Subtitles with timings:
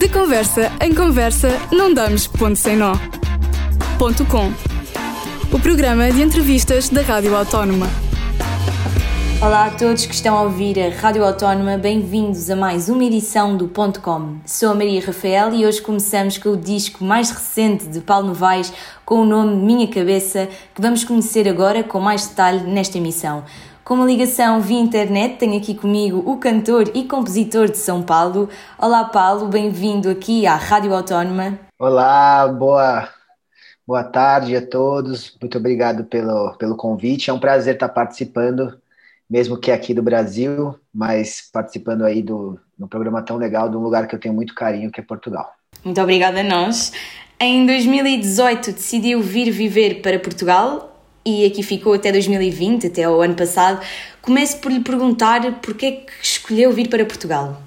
[0.00, 2.94] De conversa em conversa, não damos ponto sem nó.
[3.98, 4.50] Ponto com.
[5.54, 7.86] O programa de entrevistas da Rádio Autónoma.
[9.42, 13.58] Olá a todos que estão a ouvir a Rádio Autónoma, bem-vindos a mais uma edição
[13.58, 14.36] do Ponto Com.
[14.46, 18.72] Sou a Maria Rafael e hoje começamos com o disco mais recente de Paulo Novaes,
[19.04, 23.44] com o nome Minha Cabeça, que vamos conhecer agora com mais detalhe nesta emissão.
[23.90, 28.48] Com uma ligação via internet, tenho aqui comigo o cantor e compositor de São Paulo.
[28.78, 31.58] Olá, Paulo, bem-vindo aqui à Rádio Autónoma.
[31.76, 33.08] Olá, boa,
[33.84, 35.36] boa tarde a todos.
[35.40, 37.30] Muito obrigado pelo, pelo convite.
[37.30, 38.78] É um prazer estar participando,
[39.28, 43.80] mesmo que aqui do Brasil, mas participando aí do, do programa tão legal, de um
[43.80, 45.52] lugar que eu tenho muito carinho, que é Portugal.
[45.84, 46.92] Muito obrigada a nós.
[47.40, 50.89] Em 2018 decidiu vir viver para Portugal
[51.24, 53.80] e aqui ficou até 2020, até o ano passado.
[54.22, 57.60] Começo por lhe perguntar porquê é que escolheu vir para Portugal.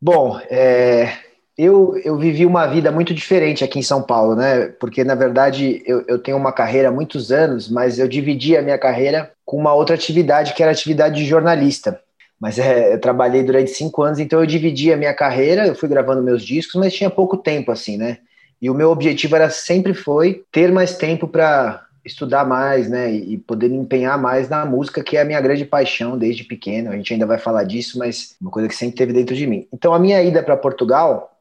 [0.00, 1.12] Bom, é,
[1.56, 4.66] eu, eu vivi uma vida muito diferente aqui em São Paulo, né?
[4.80, 8.62] Porque, na verdade, eu, eu tenho uma carreira há muitos anos, mas eu dividi a
[8.62, 12.00] minha carreira com uma outra atividade, que era a atividade de jornalista.
[12.40, 15.88] Mas é, eu trabalhei durante cinco anos, então eu dividi a minha carreira, eu fui
[15.88, 18.18] gravando meus discos, mas tinha pouco tempo, assim, né?
[18.60, 23.38] E o meu objetivo era sempre foi ter mais tempo para estudar mais, né, e
[23.38, 26.90] poder me empenhar mais na música, que é a minha grande paixão desde pequeno.
[26.90, 29.66] A gente ainda vai falar disso, mas uma coisa que sempre teve dentro de mim.
[29.72, 31.38] Então, a minha ida para Portugal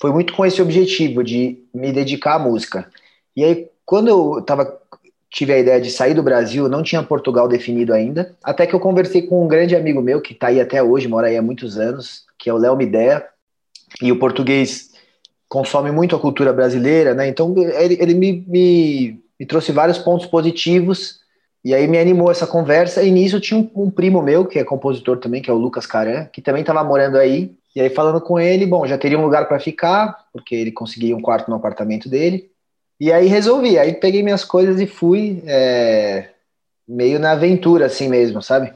[0.00, 2.88] foi muito com esse objetivo de me dedicar à música.
[3.36, 4.80] E aí, quando eu tava,
[5.30, 8.80] tive a ideia de sair do Brasil, não tinha Portugal definido ainda, até que eu
[8.80, 11.78] conversei com um grande amigo meu, que está aí até hoje, mora aí há muitos
[11.78, 13.26] anos, que é o Léo Midea,
[14.00, 14.92] e o português
[15.48, 17.26] consome muito a cultura brasileira, né?
[17.28, 21.20] Então, ele, ele me, me me trouxe vários pontos positivos
[21.64, 23.02] e aí me animou essa conversa.
[23.02, 25.86] E nisso tinha um, um primo meu, que é compositor também, que é o Lucas
[25.86, 27.56] Caran, que também estava morando aí.
[27.74, 31.16] E aí falando com ele, bom, já teria um lugar para ficar, porque ele conseguia
[31.16, 32.50] um quarto no apartamento dele.
[33.00, 36.30] E aí resolvi, aí peguei minhas coisas e fui é,
[36.88, 38.72] meio na aventura assim mesmo, sabe?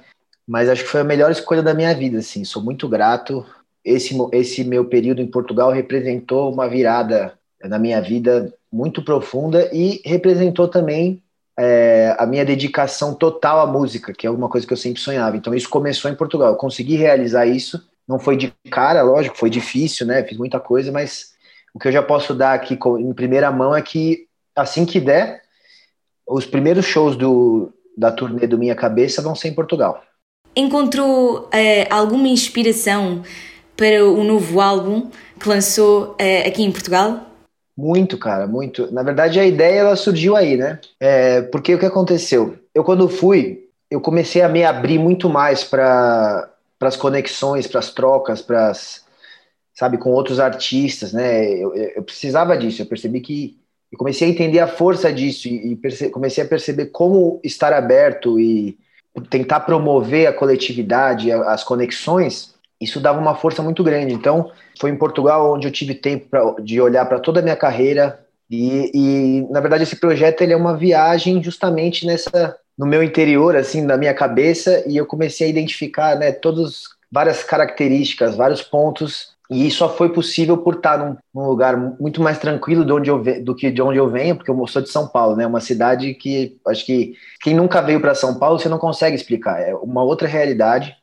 [0.46, 2.44] Mas acho que foi a melhor escolha da minha vida, assim.
[2.44, 3.44] Sou muito grato.
[3.84, 7.32] Esse, esse meu período em Portugal representou uma virada
[7.64, 11.22] na minha vida muito profunda e representou também
[11.58, 15.36] é, a minha dedicação total à música, que é uma coisa que eu sempre sonhava.
[15.36, 16.48] Então isso começou em Portugal.
[16.48, 17.82] Eu consegui realizar isso.
[18.08, 20.24] Não foi de cara, lógico, foi difícil, né?
[20.24, 21.32] Fiz muita coisa, mas
[21.74, 25.42] o que eu já posso dar aqui em primeira mão é que assim que der,
[26.26, 30.02] os primeiros shows do, da turnê do Minha Cabeça vão ser em Portugal.
[30.54, 33.22] Encontrou é, alguma inspiração
[33.76, 37.31] para o novo álbum que lançou é, aqui em Portugal?
[37.76, 38.92] Muito, cara, muito.
[38.92, 40.78] Na verdade, a ideia ela surgiu aí, né?
[41.00, 42.58] É, porque o que aconteceu?
[42.74, 46.50] Eu, quando fui, eu comecei a me abrir muito mais para
[46.80, 48.72] as conexões, para as trocas, para
[49.74, 51.50] sabe, com outros artistas, né?
[51.50, 52.82] Eu, eu, precisava disso.
[52.82, 53.58] Eu percebi que
[53.90, 58.38] eu comecei a entender a força disso e, e comecei a perceber como estar aberto
[58.38, 58.78] e
[59.30, 62.51] tentar promover a coletividade, as conexões
[62.82, 64.12] isso dava uma força muito grande.
[64.12, 64.50] Então,
[64.80, 68.20] foi em Portugal onde eu tive tempo pra, de olhar para toda a minha carreira.
[68.50, 73.54] E, e, na verdade, esse projeto ele é uma viagem justamente nessa no meu interior,
[73.54, 79.32] assim, na minha cabeça, e eu comecei a identificar, né, todas várias características, vários pontos,
[79.50, 83.22] e só foi possível por estar num, num lugar muito mais tranquilo de onde eu
[83.44, 86.14] do que de onde eu venho, porque eu sou de São Paulo, né, uma cidade
[86.14, 90.02] que acho que quem nunca veio para São Paulo você não consegue explicar, é uma
[90.02, 90.96] outra realidade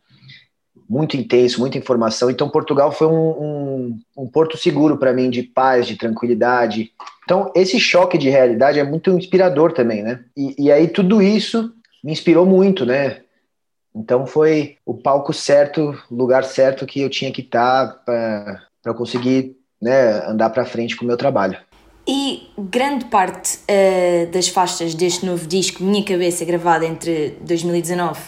[0.90, 2.32] muito intenso, muita informação.
[2.32, 6.92] Então, Portugal foi um, um, um porto seguro para mim, de paz, de tranquilidade.
[7.24, 10.22] Então, esse choque de realidade é muito inspirador também, né?
[10.36, 11.72] E, e aí, tudo isso
[12.04, 13.22] me inspirou muito, né?
[13.96, 19.56] Então, foi o palco certo, lugar certo que eu tinha que estar tá para conseguir
[19.80, 21.58] né, andar para frente com o meu trabalho.
[22.08, 28.20] E grande parte uh, das faixas deste novo disco, Minha Cabeça, gravada entre 2019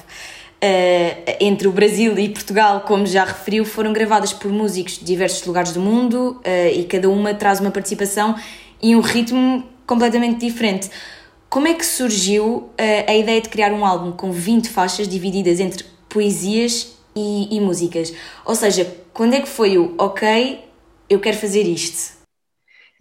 [0.63, 5.45] uh, entre o Brasil e Portugal, como já referiu, foram gravadas por músicos de diversos
[5.45, 8.35] lugares do mundo uh, e cada uma traz uma participação
[8.81, 10.89] e um ritmo completamente diferente.
[11.49, 12.71] Como é que surgiu uh,
[13.07, 18.13] a ideia de criar um álbum com 20 faixas divididas entre poesias e, e músicas?
[18.45, 20.63] Ou seja, quando é que foi o ok,
[21.09, 22.21] eu quero fazer isto?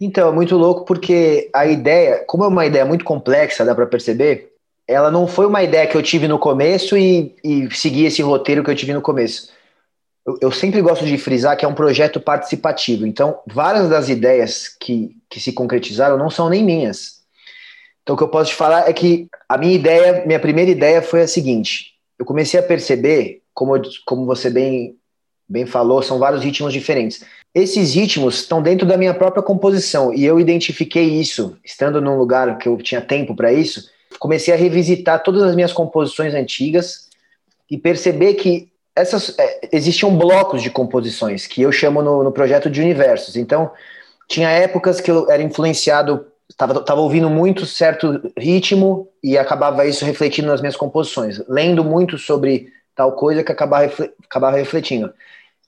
[0.01, 3.85] Então, é muito louco porque a ideia, como é uma ideia muito complexa, dá para
[3.85, 4.50] perceber,
[4.91, 8.63] ela não foi uma ideia que eu tive no começo e, e segui esse roteiro
[8.63, 9.49] que eu tive no começo.
[10.25, 13.07] Eu, eu, sempre gosto de frisar que é um projeto participativo.
[13.07, 17.21] Então, várias das ideias que, que se concretizaram não são nem minhas.
[18.03, 21.01] Então, o que eu posso te falar é que a minha ideia, minha primeira ideia
[21.01, 23.73] foi a seguinte: eu comecei a perceber, como,
[24.05, 24.95] como você bem
[25.51, 27.25] bem falou, são vários ritmos diferentes.
[27.53, 32.57] Esses ritmos estão dentro da minha própria composição e eu identifiquei isso, estando num lugar
[32.57, 33.89] que eu tinha tempo para isso,
[34.21, 37.09] comecei a revisitar todas as minhas composições antigas
[37.67, 42.69] e perceber que essas é, existiam blocos de composições que eu chamo no, no, projeto
[42.69, 43.35] de universos.
[43.35, 43.71] Então,
[44.29, 50.49] tinha épocas que eu era influenciado, estava ouvindo muito certo ritmo e acabava isso refletindo
[50.49, 53.91] nas minhas composições, lendo muito sobre tal coisa que acabava,
[54.23, 55.11] acabava refletindo.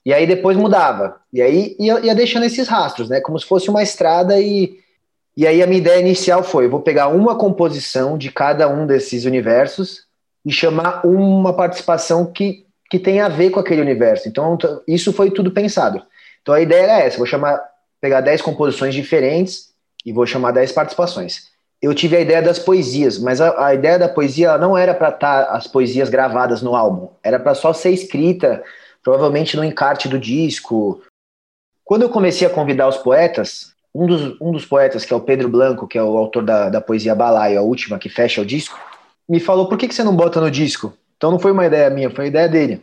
[0.06, 1.16] E aí depois mudava.
[1.34, 3.20] E aí ia, ia, deixando esses rastros, né?
[3.20, 4.83] Como se fosse uma estrada e.
[5.36, 8.86] E aí a minha ideia inicial foi: eu vou pegar uma composição de cada um
[8.86, 10.06] desses universos
[10.46, 14.28] e chamar uma participação que, que tem a ver com aquele universo.
[14.28, 14.58] Então,
[14.88, 16.04] isso foi tudo pensado.
[16.42, 17.60] Então a ideia era essa: vou chamar,
[18.00, 19.74] pegar 10 composições diferentes
[20.06, 21.52] e vou chamar 10 participações.
[21.82, 25.10] Eu tive a ideia das poesias, mas a, a ideia da poesia não era para
[25.10, 28.64] estar tá as poesias gravadas no álbum, era para só ser escrita
[29.04, 31.02] provavelmente no encarte do disco.
[31.84, 35.22] Quando eu comecei a convidar os poetas, um dos, um dos poetas, que é o
[35.22, 38.46] Pedro Blanco, que é o autor da, da poesia Balaio, a última que fecha o
[38.46, 38.78] disco,
[39.30, 40.94] me falou: por que, que você não bota no disco?
[41.16, 42.82] Então não foi uma ideia minha, foi uma ideia dele.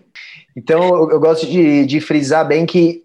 [0.57, 3.03] Então eu, eu gosto de, de, frisar bem que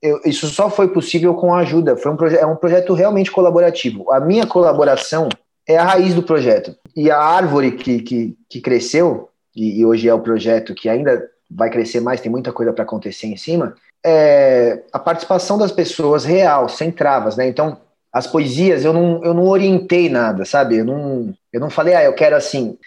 [0.00, 1.96] eu, isso só foi possível com a ajuda.
[1.96, 4.10] Foi um é um projeto realmente colaborativo.
[4.10, 5.28] A minha colaboração
[5.68, 6.74] é a raiz do projeto.
[6.96, 11.30] E a árvore que, que, que cresceu, e, e hoje é o projeto que ainda
[11.48, 16.24] vai crescer mais, tem muita coisa para acontecer em cima, é a participação das pessoas
[16.24, 17.46] real, sem travas, né?
[17.46, 17.78] Então,
[18.12, 20.78] as poesias eu não, eu não orientei nada, sabe?
[20.78, 22.78] Eu não, eu não falei, ah, eu quero assim.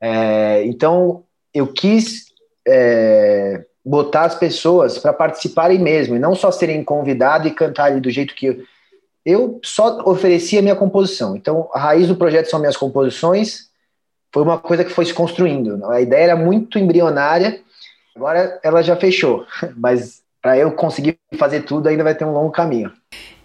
[0.00, 2.26] É, então, eu quis
[2.66, 8.10] é, botar as pessoas para participarem mesmo, e não só serem convidados e cantarem do
[8.10, 8.62] jeito que eu,
[9.24, 11.36] eu só oferecia minha composição.
[11.36, 13.68] Então, a raiz do projeto são minhas composições,
[14.32, 15.84] foi uma coisa que foi se construindo.
[15.90, 17.60] A ideia era muito embrionária,
[18.14, 19.46] Agora ela já fechou,
[19.76, 22.92] mas para eu conseguir fazer tudo ainda vai ter um longo caminho.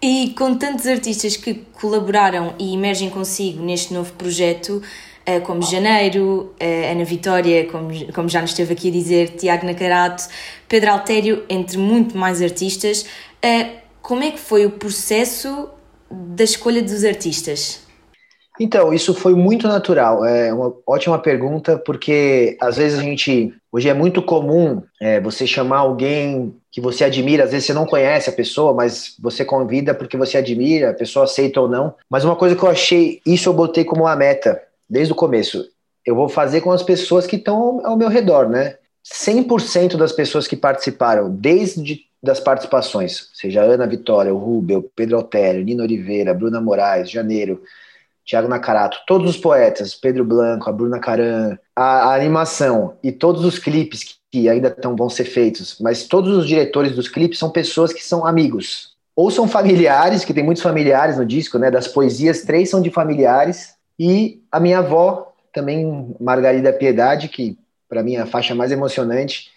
[0.01, 4.81] E com tantos artistas que colaboraram e emergem consigo neste novo projeto,
[5.25, 9.65] eh, como Janeiro, eh, Ana Vitória, como, como já nos esteve aqui a dizer, Tiago
[9.65, 10.27] Nacarato,
[10.67, 13.05] Pedro Altério, entre muito mais artistas,
[13.41, 15.69] eh, como é que foi o processo
[16.11, 17.84] da escolha dos artistas?
[18.59, 20.23] Então, isso foi muito natural.
[20.25, 23.53] É uma ótima pergunta, porque às vezes a gente.
[23.71, 27.85] Hoje é muito comum é, você chamar alguém que você admira, às vezes você não
[27.85, 31.93] conhece a pessoa, mas você convida porque você admira, a pessoa aceita ou não.
[32.09, 35.65] Mas uma coisa que eu achei, isso eu botei como uma meta desde o começo.
[36.05, 38.75] Eu vou fazer com as pessoas que estão ao meu redor, né?
[39.05, 45.63] 100% das pessoas que participaram, desde das participações, seja Ana Vitória, o Rubel, Pedro Altério,
[45.63, 47.61] Nino Oliveira, Bruna Moraes, Janeiro,
[48.25, 53.45] Tiago Nakarato, todos os poetas, Pedro Blanco, a Bruna Caran, a, a animação e todos
[53.45, 57.37] os clipes que, que ainda tão, vão ser feitos, mas todos os diretores dos clipes
[57.37, 58.95] são pessoas que são amigos.
[59.15, 61.71] Ou são familiares, que tem muitos familiares no disco, né?
[61.71, 63.75] Das poesias, três são de familiares.
[63.97, 67.57] E a minha avó, também Margarida Piedade, que
[67.87, 69.51] para mim é a faixa mais emocionante,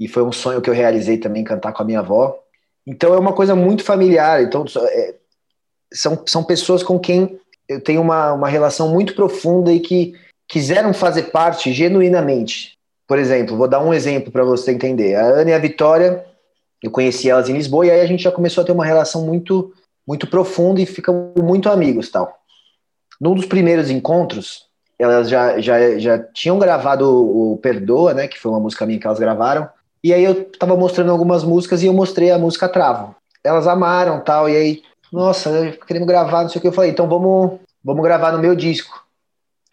[0.00, 2.36] e foi um sonho que eu realizei também cantar com a minha avó.
[2.84, 4.42] Então é uma coisa muito familiar.
[4.42, 5.14] Então é,
[5.92, 7.38] são, são pessoas com quem
[7.68, 10.14] eu tenho uma, uma relação muito profunda e que
[10.48, 12.78] quiseram fazer parte genuinamente.
[13.06, 15.14] Por exemplo, vou dar um exemplo para você entender.
[15.14, 16.24] A Ana e a Vitória,
[16.82, 19.24] eu conheci elas em Lisboa e aí a gente já começou a ter uma relação
[19.24, 19.72] muito
[20.06, 22.38] muito profunda e ficam muito amigos, tal.
[23.18, 24.66] Num dos primeiros encontros,
[24.98, 29.06] elas já, já, já tinham gravado o Perdoa, né, que foi uma música minha que
[29.06, 29.66] elas gravaram.
[30.02, 33.16] E aí eu tava mostrando algumas músicas e eu mostrei a música Travo.
[33.42, 34.82] Elas amaram, tal, e aí
[35.14, 36.68] nossa, querendo gravar, não sei o que.
[36.68, 39.04] Eu falei, então vamos, vamos gravar no meu disco.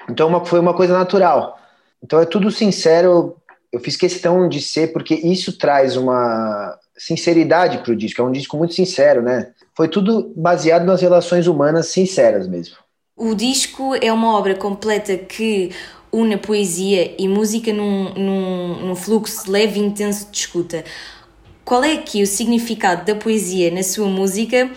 [0.10, 1.58] Então uma, foi uma coisa natural.
[2.04, 3.38] Então é tudo sincero.
[3.72, 8.22] Eu fiz questão de ser, porque isso traz uma sinceridade para o disco.
[8.22, 9.52] É um disco muito sincero, né?
[9.76, 12.76] Foi tudo baseado nas relações humanas sinceras mesmo.
[13.16, 15.72] O disco é uma obra completa que
[16.12, 20.84] une poesia e música num, num, num fluxo leve e intenso de escuta.
[21.64, 24.70] Qual é aqui o significado da poesia na sua música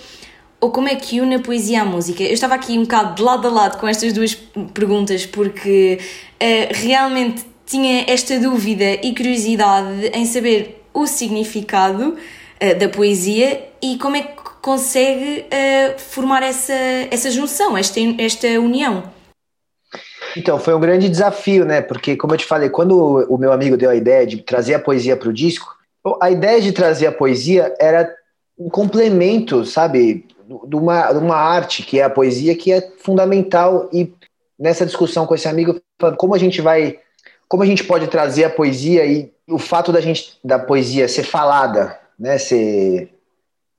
[0.64, 2.22] ou como é que une a poesia à música?
[2.22, 4.34] Eu estava aqui um bocado de lado a lado com estas duas
[4.72, 12.88] perguntas porque uh, realmente tinha esta dúvida e curiosidade em saber o significado uh, da
[12.88, 16.72] poesia e como é que consegue uh, formar essa,
[17.10, 19.02] essa junção, esta, esta união.
[20.34, 21.82] Então, foi um grande desafio, né?
[21.82, 22.96] Porque, como eu te falei, quando
[23.28, 25.76] o meu amigo deu a ideia de trazer a poesia para o disco,
[26.22, 28.10] a ideia de trazer a poesia era
[28.58, 30.26] um complemento, sabe?
[30.46, 33.88] De uma, de uma arte que é a poesia que é fundamental.
[33.92, 34.12] E
[34.58, 35.80] nessa discussão com esse amigo
[36.16, 36.98] como a gente vai
[37.48, 41.24] como a gente pode trazer a poesia e o fato da gente da poesia ser
[41.24, 43.10] falada né, ser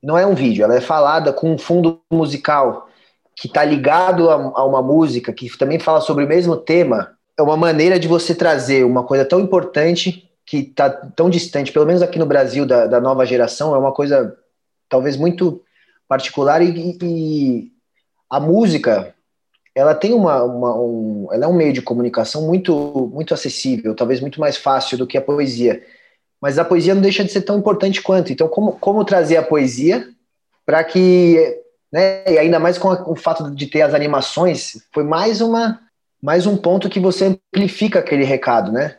[0.02, 2.88] não é um vídeo, ela é falada com um fundo musical
[3.34, 7.42] que está ligado a, a, uma música que também fala sobre o mesmo tema, é
[7.42, 12.00] uma maneira de você trazer uma coisa tão importante que está tão distante, pelo menos
[12.00, 14.36] aqui no Brasil, da, da, nova geração, é uma coisa
[14.88, 15.60] talvez muito
[16.08, 17.72] particular e, e
[18.30, 19.14] a música
[19.74, 24.20] ela tem uma, uma um, ela é um meio de comunicação muito muito acessível, talvez
[24.20, 25.82] muito mais fácil do que a poesia
[26.40, 28.32] mas a poesia não deixa de ser tão importante quanto.
[28.32, 30.08] Então, como, como trazer a poesia
[30.64, 31.60] para que,
[31.92, 35.40] né, e ainda mais com, a, com, o fato de ter as animações, foi mais
[35.40, 35.80] uma
[36.22, 38.96] mais um ponto que você amplifica aquele recado, né?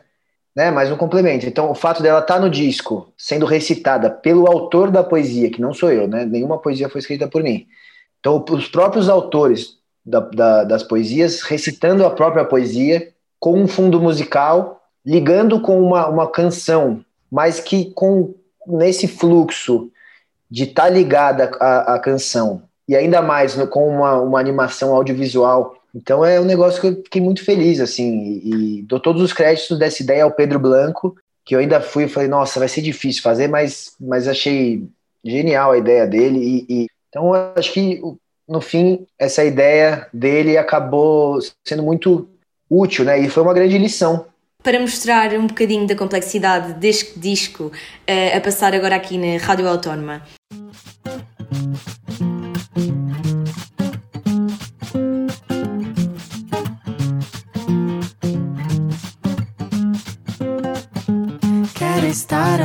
[0.54, 0.70] Né?
[0.70, 1.46] Mais um complemento.
[1.46, 5.60] Então, o fato dela estar tá no disco, sendo recitada pelo autor da poesia, que
[5.60, 6.24] não sou eu, né?
[6.24, 7.66] Nenhuma poesia foi escrita por mim.
[8.20, 14.00] Então, os próprios autores da, da, das poesias recitando a própria poesia com um fundo
[14.00, 18.34] musical, ligando com uma, uma canção mas que com
[18.66, 19.90] nesse fluxo
[20.50, 25.76] de estar tá ligada à, canção e ainda mais no, com uma, uma animação audiovisual.
[25.98, 29.32] Então é um negócio que eu fiquei muito feliz, assim, e, e dou todos os
[29.32, 32.82] créditos dessa ideia ao Pedro Blanco, que eu ainda fui e falei, nossa, vai ser
[32.82, 34.86] difícil fazer, mas, mas achei
[35.24, 36.38] genial a ideia dele.
[36.38, 38.00] E, e então acho que
[38.48, 42.28] no fim essa ideia dele acabou sendo muito
[42.70, 43.18] útil, né?
[43.18, 44.26] E foi uma grande lição
[44.62, 49.68] para mostrar um bocadinho da complexidade deste disco uh, a passar agora aqui na Rádio
[49.68, 50.22] Autónoma.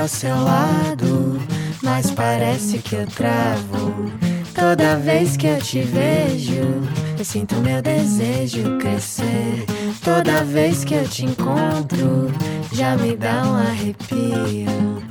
[0.03, 1.39] Ao seu lado,
[1.81, 4.11] mas parece que eu travo.
[4.53, 6.81] Toda vez que eu te vejo,
[7.17, 9.65] eu sinto meu desejo crescer.
[10.03, 12.29] Toda vez que eu te encontro,
[12.73, 15.01] já me dá um arrepio.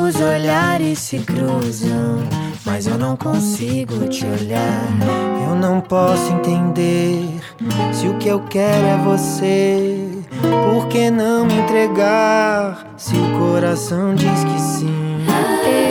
[0.00, 2.26] Os olhares se cruzam,
[2.64, 4.88] mas eu não consigo te olhar.
[5.46, 7.28] Eu não posso entender
[7.92, 10.17] se o que eu quero é você.
[10.40, 15.18] Por que não me entregar se o coração diz que sim?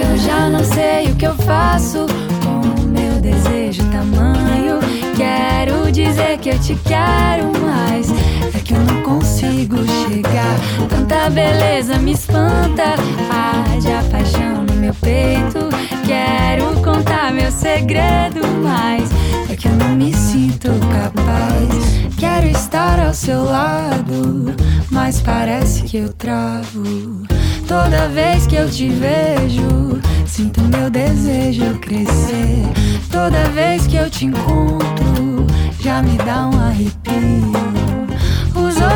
[0.10, 2.06] Eu já não sei o que eu faço
[2.44, 4.80] com o meu desejo tamanho.
[5.16, 8.10] Quero dizer que eu te quero mais
[8.56, 9.78] é que eu não consigo
[10.08, 10.58] chegar.
[10.90, 12.96] Tanta beleza me espanta,
[13.30, 15.68] arde a paixão meu peito.
[16.06, 19.10] Quero contar meu segredo, mas
[19.50, 22.16] é que eu não me sinto capaz.
[22.18, 24.56] Quero estar ao seu lado,
[24.90, 27.24] mas parece que eu travo.
[27.68, 32.64] Toda vez que eu te vejo, sinto meu desejo crescer.
[33.12, 35.48] Toda vez que eu te encontro,
[35.82, 37.68] já me dá um arrepio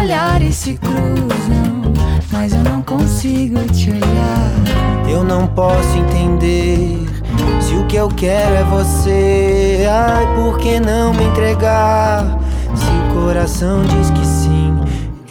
[0.01, 1.70] olhares se cruzam,
[2.41, 4.51] mas eu não consigo te olhar.
[5.07, 7.07] Eu não posso entender
[7.59, 9.85] se o que eu quero é você.
[9.87, 12.39] Ai, por que não me entregar?
[12.73, 14.75] Se o coração diz que sim,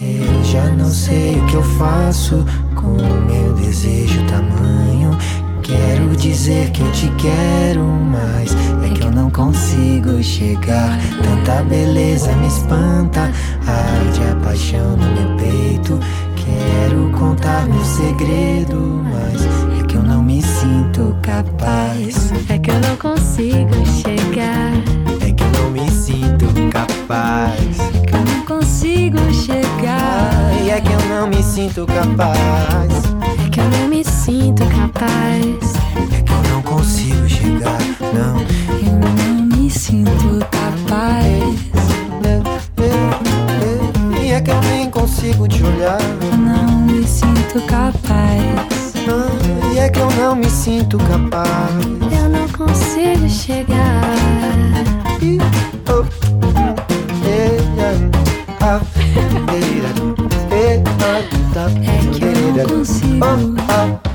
[0.01, 5.11] eu já não sei o que eu faço com o meu desejo tamanho.
[5.65, 10.97] Quero dizer que eu te quero, mas é que eu não consigo chegar.
[11.21, 13.33] Tanta beleza me espanta,
[13.67, 15.99] arde a paixão no meu peito.
[16.59, 22.33] Quero contar meu segredo, mas é que eu não me sinto capaz.
[22.49, 24.73] É que eu não consigo chegar.
[25.21, 27.79] É que eu não me sinto capaz.
[27.95, 30.31] É que eu não consigo chegar.
[30.53, 33.11] Ai, é que eu não me sinto capaz
[33.51, 35.75] que eu não me sinto capaz.
[36.13, 37.81] É que eu não consigo chegar,
[38.15, 38.41] não.
[38.81, 41.40] Eu não me sinto capaz.
[45.21, 46.01] Consigo te olhar.
[46.39, 48.95] Não me sinto capaz.
[49.75, 51.51] E é que eu não me sinto capaz.
[52.11, 54.01] Eu não consigo chegar.
[55.89, 56.07] Oh,
[57.27, 58.01] yeah, yeah.
[61.83, 63.21] É que eu não consigo.
[63.21, 64.10] Sem me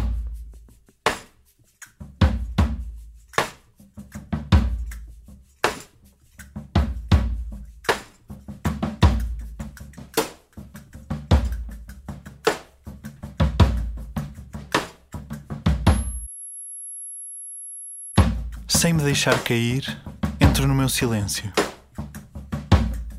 [19.15, 19.97] deixar cair,
[20.41, 21.49] entro no meu silêncio.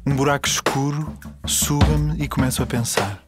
[0.06, 3.22] Um buraco escuro suga-me e começo a pensar.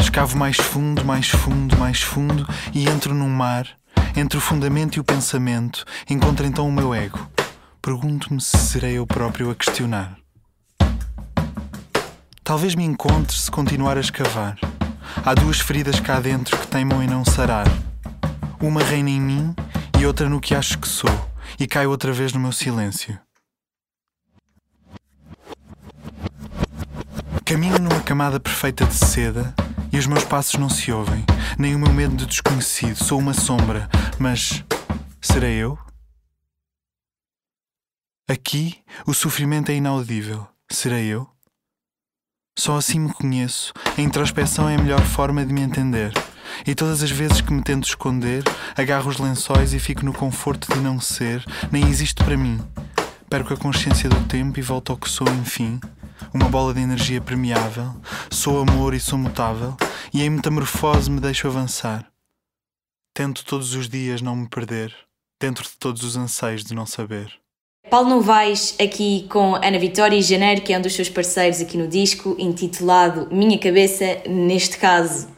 [0.00, 2.44] Escavo mais fundo, mais fundo, mais fundo
[2.74, 3.68] e entro num mar.
[4.16, 7.30] Entre o fundamento e o pensamento, encontro então o meu ego.
[7.80, 10.16] Pergunto-me se serei eu próprio a questionar.
[12.42, 14.58] Talvez me encontre se continuar a escavar.
[15.24, 17.68] Há duas feridas cá dentro que teimam em não sarar.
[18.60, 19.54] Uma reina em mim
[20.00, 21.10] e outra no que acho que sou,
[21.58, 23.20] e caio outra vez no meu silêncio.
[27.44, 29.54] Caminho numa camada perfeita de seda
[29.92, 31.22] e os meus passos não se ouvem,
[31.58, 32.96] nem o meu medo de desconhecido.
[32.96, 34.64] Sou uma sombra, mas
[35.20, 35.78] serei eu?
[38.26, 40.48] Aqui o sofrimento é inaudível.
[40.70, 41.28] Serei eu?
[42.58, 43.74] Só assim me conheço.
[43.98, 46.14] A introspeção é a melhor forma de me entender.
[46.66, 48.42] E todas as vezes que me tento esconder,
[48.76, 52.60] agarro os lençóis e fico no conforto de não ser, nem existe para mim.
[53.28, 55.80] Perco a consciência do tempo e volto ao que sou, enfim.
[56.34, 57.94] Uma bola de energia permeável.
[58.30, 59.76] Sou amor e sou mutável.
[60.12, 62.06] E em metamorfose me deixo avançar.
[63.14, 64.94] Tento todos os dias não me perder,
[65.40, 67.32] dentro de todos os anseios de não saber.
[67.88, 71.76] Paulo Novaes aqui com Ana Vitória e Janeiro, que é um dos seus parceiros aqui
[71.76, 75.28] no disco, intitulado Minha Cabeça, neste caso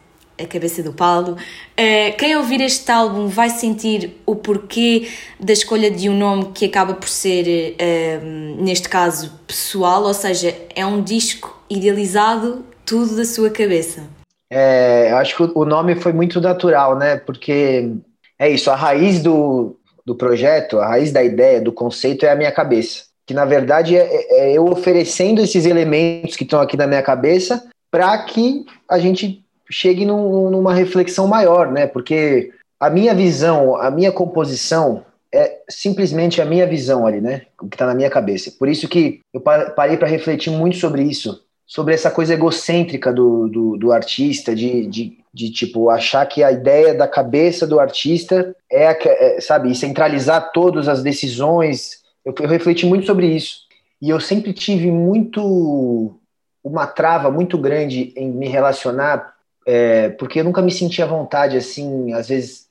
[0.43, 1.33] a cabeça do Paulo.
[1.33, 5.09] Uh, quem ouvir este álbum vai sentir o porquê
[5.39, 10.55] da escolha de um nome que acaba por ser, uh, neste caso, pessoal, ou seja,
[10.75, 14.03] é um disco idealizado tudo da sua cabeça.
[14.51, 17.17] É, eu acho que o nome foi muito natural, né?
[17.17, 17.91] Porque
[18.39, 22.37] é isso, a raiz do, do projeto, a raiz da ideia, do conceito é a
[22.37, 23.05] minha cabeça.
[23.27, 27.65] Que na verdade é, é eu oferecendo esses elementos que estão aqui na minha cabeça
[27.91, 29.42] para que a gente
[29.73, 31.87] chegue num, numa reflexão maior, né?
[31.87, 37.43] Porque a minha visão, a minha composição é simplesmente a minha visão ali, né?
[37.61, 38.53] O que está na minha cabeça.
[38.59, 43.49] Por isso que eu parei para refletir muito sobre isso, sobre essa coisa egocêntrica do,
[43.49, 48.55] do, do artista, de, de de tipo achar que a ideia da cabeça do artista
[48.71, 52.03] é, é sabe, centralizar todas as decisões.
[52.25, 53.61] Eu, eu, refleti muito sobre isso
[54.01, 56.15] e eu sempre tive muito
[56.63, 59.32] uma trava muito grande em me relacionar,
[59.67, 62.71] é, porque eu nunca me sentia à vontade assim, às vezes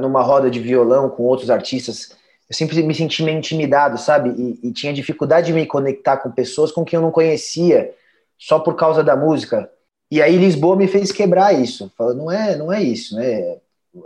[0.00, 2.16] numa roda de violão com outros artistas.
[2.48, 4.30] Eu sempre me senti meio intimidado, sabe?
[4.30, 7.94] E, e tinha dificuldade de me conectar com pessoas com quem eu não conhecia
[8.36, 9.70] só por causa da música
[10.14, 11.92] e aí Lisboa me fez quebrar isso.
[11.98, 13.58] Falando, não é, não é isso, né?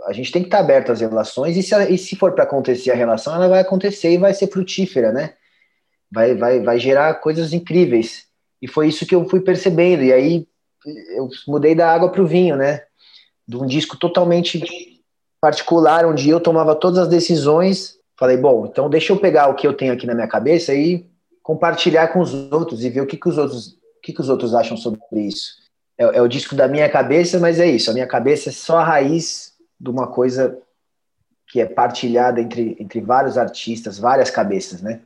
[0.07, 2.89] A gente tem que estar aberto às relações e se, e se for para acontecer
[2.89, 5.33] a relação, ela vai acontecer e vai ser frutífera, né?
[6.11, 8.25] Vai, vai, vai gerar coisas incríveis.
[8.59, 10.01] E foi isso que eu fui percebendo.
[10.03, 10.47] E aí
[10.85, 12.83] eu mudei da água para o vinho, né?
[13.47, 14.61] De um disco totalmente
[15.41, 17.97] particular, onde eu tomava todas as decisões.
[18.17, 21.05] Falei, bom, então deixa eu pegar o que eu tenho aqui na minha cabeça e
[21.41, 24.29] compartilhar com os outros e ver o que, que os outros, o que, que os
[24.29, 25.59] outros acham sobre isso
[25.99, 27.91] é, é o disco da minha cabeça, mas é isso.
[27.91, 30.57] A minha cabeça é só a raiz de uma coisa
[31.45, 35.01] que é partilhada entre, entre vários artistas, várias cabeças, né?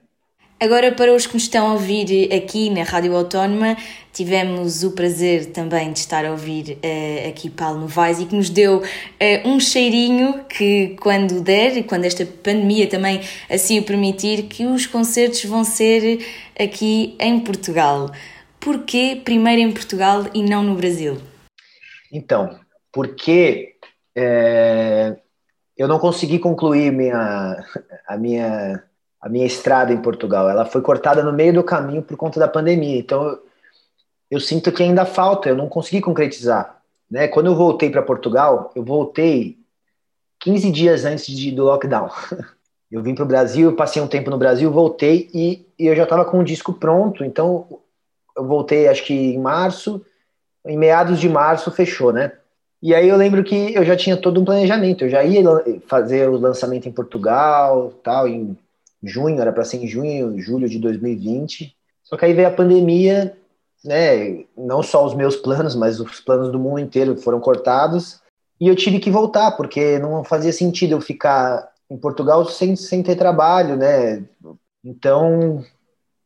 [0.64, 3.76] Agora, para os que nos estão a ouvir aqui na Rádio Autónoma,
[4.14, 8.50] tivemos o prazer também de estar a ouvir uh, aqui Paulo Novaes e que nos
[8.50, 8.84] deu uh,
[9.44, 14.86] um cheirinho que, quando der e quando esta pandemia também assim o permitir, que os
[14.86, 16.26] concertos vão ser
[16.58, 18.10] aqui em Portugal
[18.58, 21.18] porquê primeiro em Portugal e não no Brasil?
[22.10, 22.58] Então,
[22.90, 23.76] porque
[24.16, 25.18] é,
[25.76, 27.58] eu não consegui concluir minha,
[28.08, 28.82] a, minha,
[29.24, 30.50] a minha estrada em Portugal.
[30.50, 33.00] Ela foi cortada no meio do caminho por conta da pandemia.
[33.00, 33.40] Então,
[34.30, 36.82] eu, sinto que ainda falta, eu não consegui concretizar.
[37.10, 37.30] Né?
[37.30, 39.58] Quando eu voltei para Portugal, eu voltei
[40.42, 42.10] 15 dias antes de, do lockdown.
[42.92, 46.04] Eu vim para o Brasil, passei um tempo no Brasil, voltei e, e eu já
[46.04, 47.26] estava com o disco pronto.
[47.26, 47.66] Então,
[48.38, 50.06] eu voltei acho que em março,
[50.64, 52.34] em meados de março fechou, né?
[52.80, 55.42] E aí eu lembro que eu já tinha todo um planejamento, eu já ia
[55.88, 58.56] fazer o lançamento em Portugal, tal, em
[59.04, 61.76] junho, era para ser em junho, julho de 2020.
[62.04, 63.38] Só que aí veio a pandemia,
[63.84, 64.46] né?
[64.58, 68.22] Não só os meus planos, mas os planos do mundo inteiro foram cortados.
[68.60, 73.04] E eu tive que voltar, porque não fazia sentido eu ficar em Portugal sem, sem
[73.04, 74.24] ter trabalho, né?
[74.84, 75.64] Então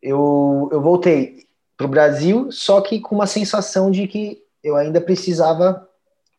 [0.01, 4.99] eu, eu voltei para o Brasil, só que com uma sensação de que eu ainda
[4.99, 5.87] precisava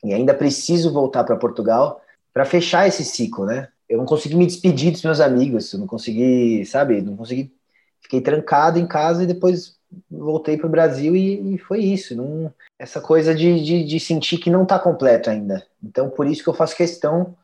[0.05, 2.01] e ainda preciso voltar para Portugal
[2.33, 3.69] para fechar esse ciclo, né?
[3.89, 7.01] Eu não consegui me despedir dos meus amigos, eu não consegui, sabe?
[7.01, 7.53] Não consegui.
[8.01, 9.77] Fiquei trancado em casa e depois
[10.11, 12.15] voltei para o Brasil e, e, foi isso.
[12.15, 15.67] Não, essa coisa de, de, de sentir que não está completo ainda.
[15.83, 17.35] Então, por isso que eu faço questão,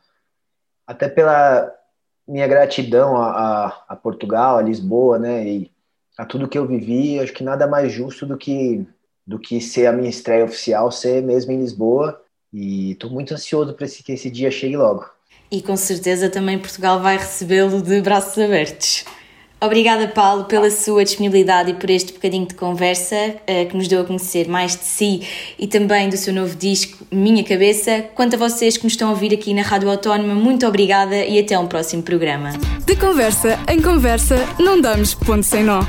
[0.85, 1.71] até pela
[2.27, 5.47] minha gratidão a, a, a Portugal, a Lisboa, né?
[5.47, 5.71] E
[6.17, 8.85] a tudo que eu vivi, acho que nada mais justo do que
[9.25, 12.21] do que ser a minha estreia oficial, ser mesmo em Lisboa.
[12.53, 15.09] E estou muito ansioso para que esse dia chegue logo.
[15.51, 19.05] E com certeza também Portugal vai recebê-lo de braços abertos.
[19.65, 24.01] Obrigada, Paulo, pela sua disponibilidade e por este bocadinho de conversa uh, que nos deu
[24.01, 25.21] a conhecer mais de si
[25.57, 28.05] e também do seu novo disco, Minha Cabeça.
[28.13, 31.39] Quanto a vocês que nos estão a ouvir aqui na Rádio Autónoma, muito obrigada e
[31.39, 32.51] até um próximo programa.
[32.85, 35.81] De conversa em conversa, não damos ponto sem nó.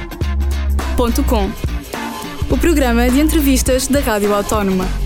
[0.97, 1.51] Ponto com.
[2.49, 5.06] O programa de entrevistas da Rádio Autónoma.